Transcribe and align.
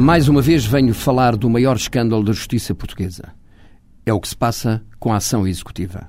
Mais 0.00 0.28
uma 0.28 0.40
vez 0.40 0.64
venho 0.64 0.94
falar 0.94 1.34
do 1.34 1.50
maior 1.50 1.74
escândalo 1.74 2.22
da 2.22 2.32
justiça 2.32 2.72
portuguesa. 2.72 3.34
É 4.06 4.12
o 4.12 4.20
que 4.20 4.28
se 4.28 4.36
passa 4.36 4.80
com 4.96 5.12
a 5.12 5.16
ação 5.16 5.44
executiva. 5.44 6.08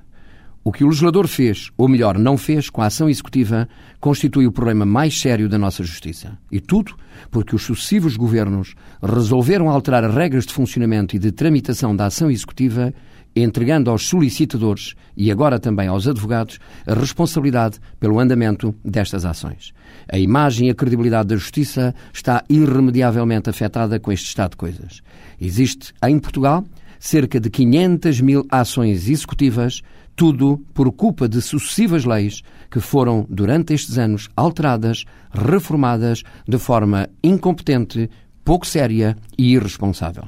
O 0.70 0.72
que 0.72 0.84
o 0.84 0.86
legislador 0.86 1.26
fez, 1.26 1.68
ou 1.76 1.88
melhor, 1.88 2.16
não 2.16 2.38
fez, 2.38 2.70
com 2.70 2.80
a 2.80 2.86
ação 2.86 3.10
executiva, 3.10 3.68
constitui 3.98 4.46
o 4.46 4.52
problema 4.52 4.86
mais 4.86 5.20
sério 5.20 5.48
da 5.48 5.58
nossa 5.58 5.82
justiça. 5.82 6.38
E 6.48 6.60
tudo 6.60 6.94
porque 7.28 7.56
os 7.56 7.64
sucessivos 7.64 8.16
governos 8.16 8.76
resolveram 9.02 9.68
alterar 9.68 10.04
as 10.04 10.14
regras 10.14 10.46
de 10.46 10.54
funcionamento 10.54 11.16
e 11.16 11.18
de 11.18 11.32
tramitação 11.32 11.96
da 11.96 12.06
ação 12.06 12.30
executiva, 12.30 12.94
entregando 13.34 13.90
aos 13.90 14.06
solicitadores 14.06 14.94
e 15.16 15.28
agora 15.32 15.58
também 15.58 15.88
aos 15.88 16.06
advogados 16.06 16.60
a 16.86 16.94
responsabilidade 16.94 17.80
pelo 17.98 18.20
andamento 18.20 18.72
destas 18.84 19.24
ações. 19.24 19.72
A 20.08 20.20
imagem 20.20 20.68
e 20.68 20.70
a 20.70 20.74
credibilidade 20.76 21.30
da 21.30 21.36
justiça 21.36 21.92
está 22.14 22.44
irremediavelmente 22.48 23.50
afetada 23.50 23.98
com 23.98 24.12
este 24.12 24.28
estado 24.28 24.52
de 24.52 24.58
coisas. 24.58 25.02
Existe 25.40 25.92
em 26.04 26.16
Portugal 26.20 26.64
cerca 27.00 27.40
de 27.40 27.50
500 27.50 28.20
mil 28.20 28.46
ações 28.50 29.08
executivas 29.08 29.82
tudo 30.14 30.58
por 30.74 30.92
culpa 30.92 31.26
de 31.26 31.40
sucessivas 31.40 32.04
leis 32.04 32.42
que 32.70 32.78
foram, 32.78 33.26
durante 33.30 33.72
estes 33.72 33.96
anos, 33.96 34.28
alteradas, 34.36 35.06
reformadas 35.32 36.22
de 36.46 36.58
forma 36.58 37.08
incompetente, 37.24 38.10
pouco 38.44 38.66
séria 38.66 39.16
e 39.38 39.54
irresponsável. 39.54 40.24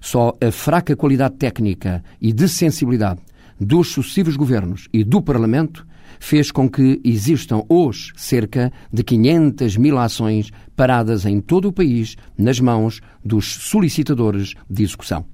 Só 0.00 0.34
a 0.40 0.50
fraca 0.50 0.96
qualidade 0.96 1.36
técnica 1.36 2.02
e 2.18 2.32
de 2.32 2.48
sensibilidade 2.48 3.20
dos 3.60 3.92
sucessivos 3.92 4.34
governos 4.34 4.88
e 4.94 5.04
do 5.04 5.20
Parlamento 5.20 5.86
fez 6.18 6.50
com 6.50 6.66
que 6.66 6.98
existam 7.04 7.62
hoje 7.68 8.12
cerca 8.16 8.72
de 8.90 9.04
500 9.04 9.76
mil 9.76 9.98
ações 9.98 10.50
paradas 10.74 11.26
em 11.26 11.38
todo 11.38 11.68
o 11.68 11.72
país 11.72 12.16
nas 12.36 12.60
mãos 12.60 13.02
dos 13.22 13.44
solicitadores 13.46 14.54
de 14.70 14.84
execução. 14.84 15.26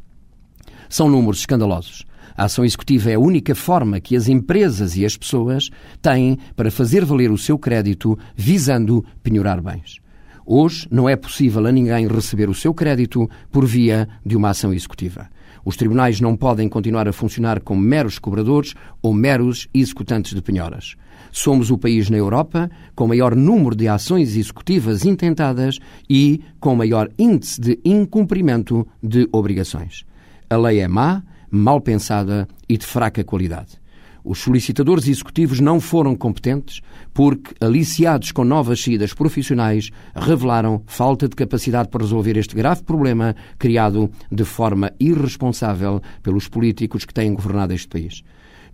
São 0.95 1.09
números 1.09 1.41
escandalosos 1.41 2.06
a 2.37 2.45
ação 2.45 2.64
executiva 2.64 3.11
é 3.11 3.14
a 3.14 3.19
única 3.19 3.53
forma 3.53 3.98
que 4.00 4.14
as 4.14 4.28
empresas 4.28 4.97
e 4.97 5.05
as 5.05 5.17
pessoas 5.17 5.69
têm 6.01 6.39
para 6.55 6.70
fazer 6.70 7.05
valer 7.05 7.33
o 7.33 7.39
seu 7.39 7.59
crédito 7.59 8.17
visando 8.36 9.05
penhorar 9.20 9.61
bens. 9.61 9.98
Hoje 10.47 10.86
não 10.92 11.09
é 11.09 11.17
possível 11.17 11.67
a 11.67 11.73
ninguém 11.73 12.06
receber 12.06 12.48
o 12.48 12.55
seu 12.55 12.73
crédito 12.73 13.28
por 13.51 13.67
via 13.67 14.09
de 14.25 14.36
uma 14.36 14.51
ação 14.51 14.73
executiva. 14.73 15.28
Os 15.64 15.77
tribunais 15.77 16.20
não 16.20 16.36
podem 16.36 16.69
continuar 16.69 17.08
a 17.08 17.12
funcionar 17.12 17.61
como 17.61 17.81
meros 17.81 18.20
cobradores 18.20 18.75
ou 19.03 19.12
meros 19.12 19.67
executantes 19.75 20.33
de 20.33 20.42
penhoras. 20.42 20.95
Somos 21.33 21.73
o 21.73 21.79
país 21.79 22.08
na 22.08 22.19
Europa 22.19 22.70
com 22.95 23.08
maior 23.08 23.34
número 23.34 23.75
de 23.75 23.89
ações 23.89 24.36
executivas 24.36 25.05
intentadas 25.05 25.81
e 26.08 26.41
com 26.61 26.77
maior 26.77 27.11
índice 27.19 27.61
de 27.61 27.81
incumprimento 27.84 28.86
de 29.03 29.29
obrigações. 29.33 30.05
A 30.48 30.56
lei 30.56 30.81
é 30.81 30.89
má, 30.89 31.23
mal 31.50 31.81
pensada 31.81 32.47
e 32.69 32.77
de 32.77 32.84
fraca 32.84 33.25
qualidade. 33.25 33.83
Os 34.25 34.39
solicitadores 34.39 35.06
executivos 35.06 35.61
não 35.61 35.78
foram 35.78 36.17
competentes 36.17 36.81
porque, 37.12 37.55
aliciados 37.61 38.33
com 38.33 38.42
novas 38.42 38.83
saídas 38.83 39.12
profissionais, 39.12 39.91
revelaram 40.17 40.83
falta 40.86 41.28
de 41.28 41.36
capacidade 41.36 41.91
para 41.91 42.03
resolver 42.03 42.36
este 42.39 42.55
grave 42.56 42.83
problema 42.83 43.36
criado 43.59 44.11
de 44.33 44.45
forma 44.45 44.92
irresponsável 44.98 46.01
pelos 46.23 46.48
políticos 46.48 47.05
que 47.05 47.12
têm 47.12 47.34
governado 47.34 47.75
este 47.75 47.89
país. 47.89 48.23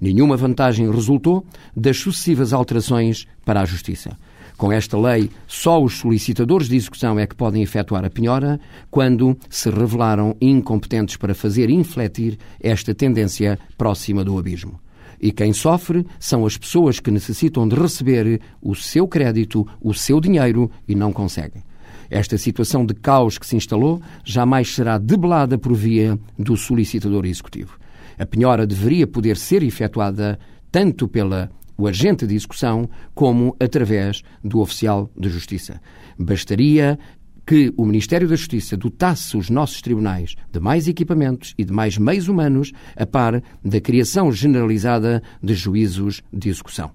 Nenhuma 0.00 0.36
vantagem 0.36 0.88
resultou 0.88 1.44
das 1.76 1.98
sucessivas 1.98 2.52
alterações 2.52 3.26
para 3.44 3.60
a 3.60 3.64
Justiça. 3.64 4.16
Com 4.56 4.72
esta 4.72 4.98
lei, 4.98 5.30
só 5.46 5.82
os 5.82 5.98
solicitadores 5.98 6.68
de 6.68 6.76
execução 6.76 7.18
é 7.18 7.26
que 7.26 7.34
podem 7.34 7.62
efetuar 7.62 8.04
a 8.04 8.10
penhora 8.10 8.60
quando 8.90 9.36
se 9.48 9.70
revelaram 9.70 10.36
incompetentes 10.40 11.16
para 11.16 11.34
fazer 11.34 11.70
infletir 11.70 12.38
esta 12.60 12.94
tendência 12.94 13.58
próxima 13.76 14.24
do 14.24 14.38
abismo. 14.38 14.80
E 15.20 15.32
quem 15.32 15.52
sofre 15.52 16.06
são 16.18 16.46
as 16.46 16.56
pessoas 16.56 16.98
que 16.98 17.10
necessitam 17.10 17.68
de 17.68 17.76
receber 17.76 18.40
o 18.62 18.74
seu 18.74 19.06
crédito, 19.06 19.66
o 19.80 19.92
seu 19.92 20.20
dinheiro 20.20 20.70
e 20.88 20.94
não 20.94 21.12
conseguem. 21.12 21.62
Esta 22.08 22.36
situação 22.38 22.84
de 22.84 22.94
caos 22.94 23.38
que 23.38 23.46
se 23.46 23.54
instalou 23.54 24.00
jamais 24.24 24.74
será 24.74 24.98
debelada 24.98 25.58
por 25.58 25.74
via 25.74 26.18
do 26.38 26.56
solicitador 26.56 27.24
executivo. 27.26 27.78
A 28.18 28.26
penhora 28.26 28.66
deveria 28.66 29.06
poder 29.06 29.36
ser 29.36 29.62
efetuada 29.62 30.38
tanto 30.72 31.06
pela 31.06 31.50
o 31.80 31.86
agente 31.86 32.26
de 32.26 32.34
execução, 32.34 32.88
como 33.14 33.56
através 33.58 34.22
do 34.44 34.60
oficial 34.60 35.10
de 35.16 35.30
justiça. 35.30 35.80
Bastaria 36.18 36.98
que 37.46 37.72
o 37.76 37.84
Ministério 37.84 38.28
da 38.28 38.36
Justiça 38.36 38.76
dotasse 38.76 39.36
os 39.36 39.48
nossos 39.48 39.80
tribunais 39.80 40.36
de 40.52 40.60
mais 40.60 40.86
equipamentos 40.86 41.54
e 41.56 41.64
de 41.64 41.72
mais 41.72 41.96
meios 41.96 42.28
humanos 42.28 42.70
a 42.94 43.06
par 43.06 43.42
da 43.64 43.80
criação 43.80 44.30
generalizada 44.30 45.22
de 45.42 45.54
juízos 45.54 46.22
de 46.32 46.50
execução. 46.50 46.90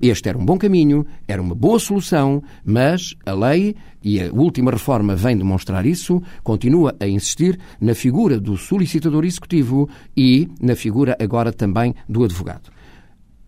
Este 0.00 0.28
era 0.28 0.36
um 0.36 0.44
bom 0.44 0.58
caminho, 0.58 1.06
era 1.28 1.40
uma 1.40 1.54
boa 1.54 1.78
solução, 1.78 2.42
mas 2.64 3.14
a 3.24 3.32
lei, 3.32 3.74
e 4.02 4.20
a 4.20 4.30
última 4.32 4.70
reforma 4.70 5.14
vem 5.14 5.36
demonstrar 5.36 5.86
isso, 5.86 6.22
continua 6.42 6.94
a 7.00 7.06
insistir 7.06 7.58
na 7.80 7.94
figura 7.94 8.38
do 8.38 8.56
solicitador 8.56 9.24
executivo 9.24 9.88
e 10.16 10.48
na 10.60 10.74
figura 10.74 11.16
agora 11.20 11.52
também 11.52 11.94
do 12.08 12.24
advogado. 12.24 12.75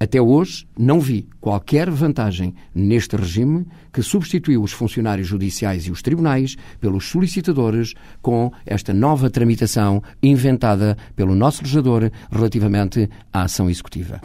Até 0.01 0.21
hoje 0.21 0.67
não 0.79 1.01
vi 1.01 1.29
qualquer 1.41 1.91
vantagem 1.91 2.55
neste 2.75 3.17
regime 3.17 3.67
que 3.93 4.03
substituiu 4.03 4.63
os 4.63 4.73
funcionários 4.73 5.27
judiciais 5.27 5.87
e 5.87 5.91
os 5.91 6.03
tribunais 6.03 6.57
pelos 6.81 7.09
solicitadores 7.09 7.95
com 8.23 8.53
esta 8.65 8.95
nova 8.95 9.29
tramitação 9.29 10.03
inventada 10.23 10.97
pelo 11.17 11.35
nosso 11.35 11.63
legislador 11.63 12.13
relativamente 12.31 13.11
à 13.33 13.43
ação 13.43 13.69
executiva. 13.69 14.21